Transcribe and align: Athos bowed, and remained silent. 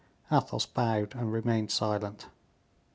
Athos 0.31 0.65
bowed, 0.65 1.13
and 1.13 1.31
remained 1.31 1.69
silent. 1.69 2.25